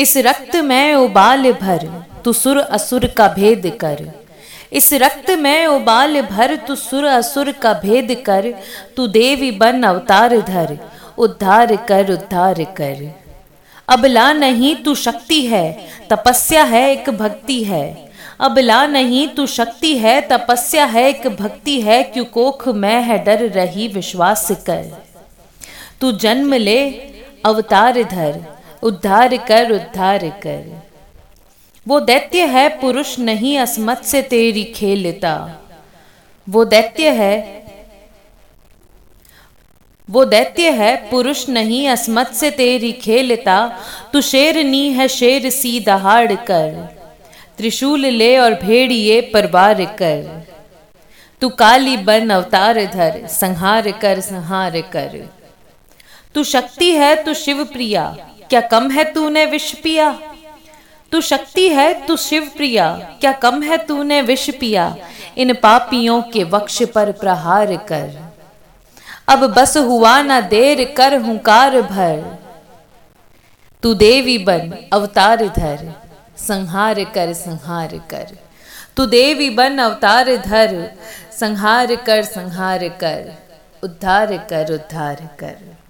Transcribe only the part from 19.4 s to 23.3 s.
शक्ति है, तपस्या है एक भक्ति है, क्यों कोख मैं है